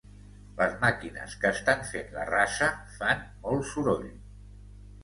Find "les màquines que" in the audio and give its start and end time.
0.61-1.51